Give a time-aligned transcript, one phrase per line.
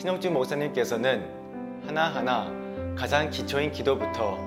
[0.00, 1.28] 신옥주 목사님께서는
[1.86, 2.50] 하나하나
[2.96, 4.38] 가장 기초인 기도부터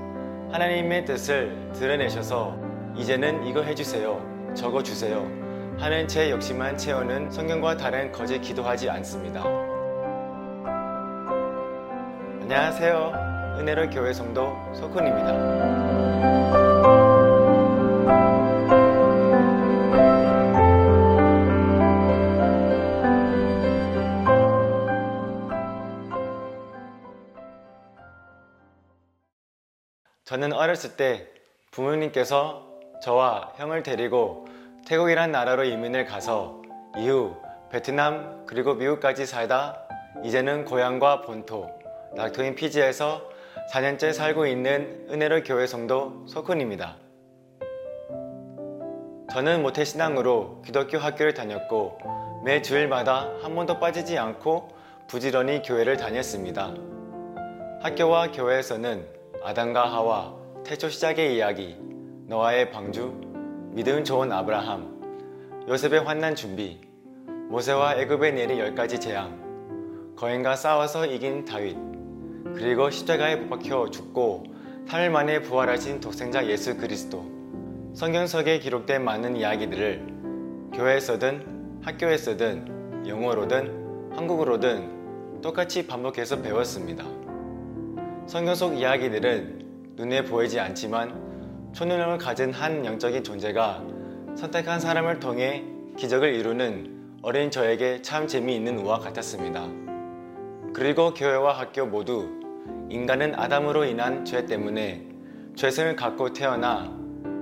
[0.52, 2.58] 하나님의 뜻을 드러내셔서
[2.96, 5.20] 이제는 이거 해주세요, 저거 주세요
[5.78, 9.44] 하는 제 욕심만 채우는 성경과 다른 거짓 기도하지 않습니다.
[12.42, 13.56] 안녕하세요.
[13.60, 16.63] 은혜로 교회 성도 석훈입니다.
[30.34, 31.28] 저는 어렸을 때
[31.70, 32.66] 부모님께서
[33.04, 34.48] 저와 형을 데리고
[34.88, 36.60] 태국이란 나라로 이민을 가서
[36.98, 37.36] 이후
[37.70, 39.88] 베트남 그리고 미국까지 살다
[40.24, 41.70] 이제는 고향과 본토
[42.16, 43.22] 낙토인 피지에서
[43.72, 46.96] 4년째 살고 있는 은혜로 교회 성도 석훈입니다.
[49.32, 54.70] 저는 모태신앙으로 기독교 학교를 다녔고 매 주일마다 한 번도 빠지지 않고
[55.08, 56.74] 부지런히 교회를 다녔습니다.
[57.84, 61.76] 학교와 교회에서는 아담과 하와 태초 시작의 이야기,
[62.28, 63.14] 노아의 방주,
[63.72, 66.80] 믿음 좋은 아브라함, 요셉의 환난 준비,
[67.50, 71.76] 모세와 애굽에 내린 열 가지 재앙, 거인과 싸워서 이긴 다윗,
[72.56, 74.46] 그리고 십자가에 못 박혀 죽고
[74.88, 77.26] 3일 만에 부활하신 독생자 예수 그리스도.
[77.94, 87.23] 성경 속에 기록된 많은 이야기들을 교회에서든 학교에서든 영어로든 한국어로든 똑같이 반복해서 배웠습니다.
[88.26, 93.84] 성경 속 이야기들은 눈에 보이지 않지만 초능력을 가진 한 영적인 존재가
[94.36, 95.64] 선택한 사람을 통해
[95.98, 99.68] 기적을 이루는 어린 저에게 참 재미있는 우화 같았습니다.
[100.74, 102.30] 그리고 교회와 학교 모두
[102.90, 105.06] 인간은 아담으로 인한 죄 때문에
[105.56, 106.92] 죄성을 갖고 태어나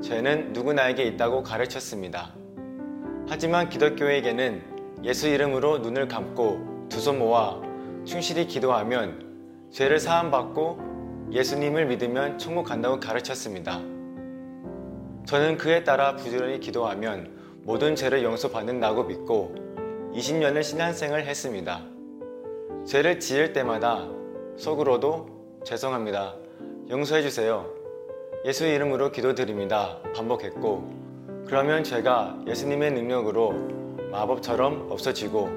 [0.02, 2.34] 죄는 누구나에게 있다고 가르쳤습니다.
[3.30, 4.62] 하지만 기독교에게는
[5.04, 7.62] 예수 이름으로 눈을 감고 두 손 모아
[8.04, 9.31] 충실히 기도하면
[9.72, 13.80] 죄를 사함받고 예수님을 믿으면 천국 간다고 가르쳤습니다.
[15.26, 19.56] 저는 그에 따라 부지런히 기도하면 모든 죄를 용서받는다고 믿고
[20.14, 21.86] 20년을 신앙생을 했습니다.
[22.86, 24.10] 죄를 지을 때마다
[24.58, 26.36] 속으로도 죄송합니다.
[26.90, 27.66] 용서해 주세요.
[28.44, 30.00] 예수 이름으로 기도드립니다.
[30.14, 33.54] 반복했고, 그러면 죄가 예수님의 능력으로
[34.12, 35.50] 마법처럼 없어지고,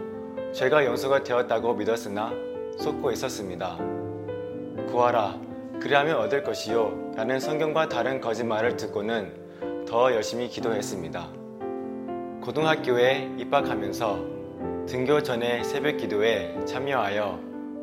[0.53, 2.33] 죄가 용서가 되었다고 믿었으나
[2.79, 3.94] 속고 있었습니다.
[4.95, 5.41] 구하라.
[5.81, 7.15] 그리하면 얻을 것이요.
[7.17, 11.29] 라는 성경과 다른 거짓말을 듣고는 더 열심히 기도했습니다.
[12.41, 17.41] 고등학교에 입학하면서 등교 전에 새벽 기도에 참여하여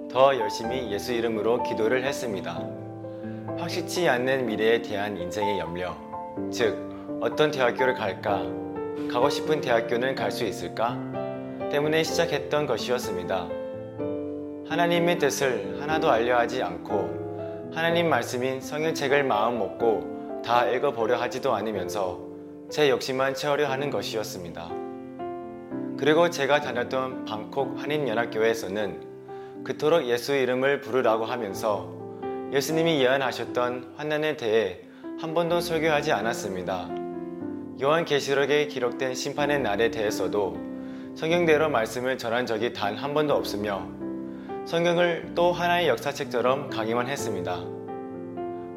[0.10, 2.66] 더 열심히 예수 이름으로 기도를 했습니다.
[3.58, 5.94] 확실치 않는 미래에 대한 인생의 염려,
[6.50, 6.78] 즉,
[7.20, 8.42] 어떤 대학교를 갈까,
[9.12, 10.98] 가고 싶은 대학교는 갈 수 있을까,
[11.72, 13.61] 때문에 시작했던 것이었습니다.
[14.72, 22.22] 하나님의 뜻을 하나도 알려 하지 않고 하나님 말씀인 성경책을 마음 먹고 다 읽어보려 하지도 않으면서
[22.70, 24.70] 제 욕심만 채우려 하는 것이었습니다.
[25.98, 31.92] 그리고 제가 다녔던 방콕 한인연합교회에서는 그토록 예수 이름을 부르라고 하면서
[32.54, 34.80] 예수님이 예언하셨던 환난에 대해
[35.20, 36.88] 한 번도 설교하지 않았습니다.
[37.82, 40.58] 요한계시록에 기록된 심판의 날에 대해서도
[41.18, 44.01] 성경대로 말씀을 전한 적이 단 한 번도 없으며
[44.66, 47.60] 성경을 또 하나의 역사책처럼 강의만 했습니다.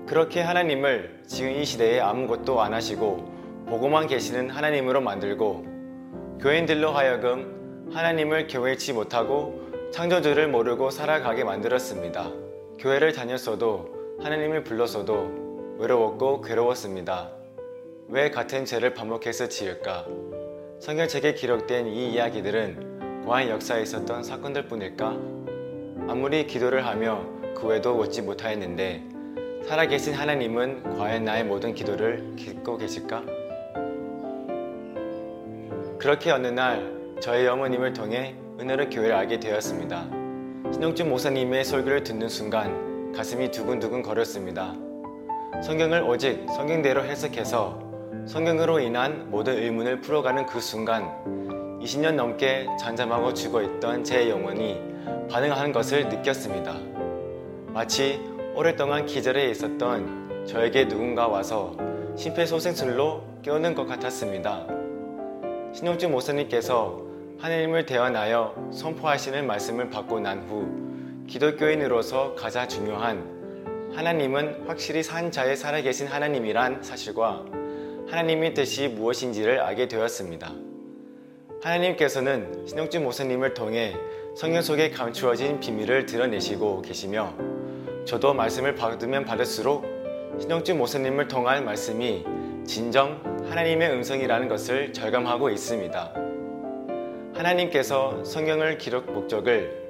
[0.07, 5.65] 그렇게 하나님을 지금 이 시대에 아무것도 안 하시고 보고만 계시는 하나님으로 만들고
[6.41, 9.63] 교인들로 하여금 하나님을 경외치 못하고
[9.93, 12.31] 창조주를 모르고 살아가게 만들었습니다.
[12.79, 17.31] 교회를 다녔어도 하나님을 불렀어도 외로웠고 괴로웠습니다.
[18.09, 20.07] 왜 같은 죄를 반복해서 지을까?
[20.81, 25.44] 성경책에 기록된 이 이야기들은 과연 역사에 있었던 사건들 뿐일까?
[26.07, 27.25] 아무리 기도를 하며
[27.57, 29.03] 그 외도 얻지 못하였는데
[29.67, 33.23] 살아계신 하나님은 과연 나의 모든 기도를 듣고 계실까?
[35.99, 40.05] 그렇게 어느 날 저희 어머님을 통해 은혜로 교회를 알게 되었습니다.
[40.73, 44.75] 신용준 목사님의 설교를 듣는 순간 가슴이 두근두근 거렸습니다.
[45.63, 47.79] 성경을 오직 성경대로 해석해서
[48.27, 51.09] 성경으로 인한 모든 의문을 풀어가는 그 순간
[51.81, 54.94] 20년 넘게 잠잠하고 죽어있던 제 영혼이
[55.31, 56.75] 반응하는 것을 느꼈습니다.
[57.69, 58.21] 마치
[58.55, 61.77] 오랫동안 기절해 있었던 저에게 누군가 와서
[62.17, 64.67] 심폐소생술로 깨우는 것 같았습니다.
[65.73, 67.03] 신용준 목사님께서
[67.39, 76.07] 하나님을 대언하여 선포하시는 말씀을 받고 난 후 기독교인으로서 가장 중요한 하나님은 확실히 산 자에 살아계신
[76.07, 77.45] 하나님이란 사실과
[78.09, 80.53] 하나님의 뜻이 무엇인지를 알게 되었습니다.
[81.63, 83.95] 하나님께서는 신용준 목사님을 통해
[84.35, 87.33] 성경 속에 감추어진 비밀을 드러내시고 계시며
[88.05, 89.85] 저도 말씀을 받으면 받을수록
[90.41, 92.25] 신영주 목사님을 통한 말씀이
[92.67, 96.15] 진정 하나님의 음성이라는 것을 절감하고 있습니다.
[97.35, 99.85] 하나님께서 성경을 기록 목적을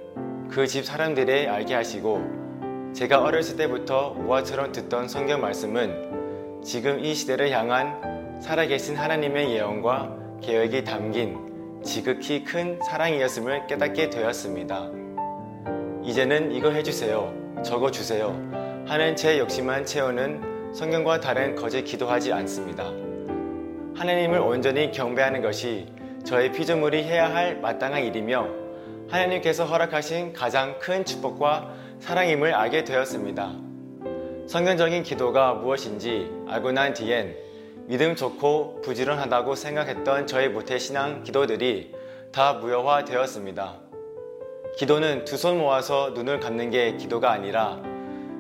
[0.51, 7.51] 그 집 사람들에 알게 하시고 제가 어렸을 때부터 우화처럼 듣던 성경 말씀은 지금 이 시대를
[7.51, 11.54] 향한 살아계신 하나님의 예언과 계획이 담긴
[11.85, 14.91] 지극히 큰 사랑이었음을 깨닫게 되었습니다.
[16.03, 17.63] 이제는 이거 해주세요.
[17.63, 18.31] 적어 주세요.
[18.87, 22.85] 하는 제 욕심만 채우는 성경과 다른 거짓 기도하지 않습니다.
[23.95, 25.87] 하나님을 온전히 경배하는 것이
[26.25, 28.49] 저의 피조물이 해야 할 마땅한 일이며
[29.09, 31.71] 하나님께서 허락하신 가장 큰 축복과
[32.01, 33.53] 사랑임을 알게 되었습니다.
[34.49, 37.44] 성경적인 기도가 무엇인지 알고 난 뒤엔
[37.87, 41.93] 믿음 좋고 부지런하다고 생각했던 저의 모태신앙 기도들이
[42.33, 43.75] 다 무효화 되었습니다.
[44.79, 47.81] 기도는 두 손 모아서 눈을 감는 게 기도가 아니라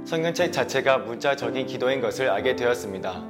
[0.06, 3.22] 성경책 자체가 문자적인 기도인 것을 알게 되었습니다.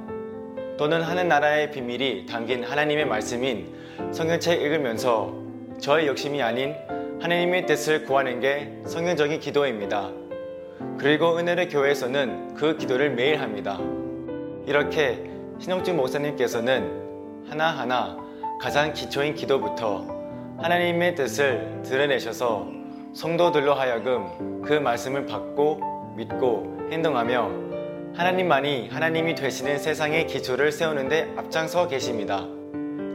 [0.77, 3.73] 또는 하는 나라의 비밀이 담긴 하나님의 말씀인
[4.11, 5.33] 성경책 읽으면서
[5.79, 6.75] 저의 욕심이 아닌
[7.21, 10.11] 하나님의 뜻을 구하는 게 성경적인 기도입니다.
[10.97, 13.79] 그리고 은혜의 교회에서는 그 기도를 매일 합니다.
[14.65, 18.17] 이렇게 신영주 목사님께서는 하나하나
[18.59, 20.05] 가장 기초인 기도부터
[20.57, 22.67] 하나님의 뜻을 드러내셔서
[23.13, 27.65] 성도들로 하여금 그 말씀을 받고 믿고 행동하며
[28.15, 32.45] 하나님만이 하나님이 되시는 세상의 기초를 세우는데 앞장서 계십니다.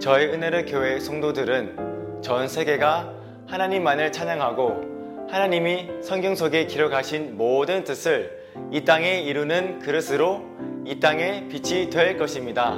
[0.01, 3.13] 저희 은혜의 교회 성도들은 전 세계가
[3.47, 8.41] 하나님만을 찬양하고 하나님이 성경 속에 기록하신 모든 뜻을
[8.73, 10.43] 이 땅에 이루는 그릇으로
[10.91, 12.77] 이 땅의 빛이 될 것입니다.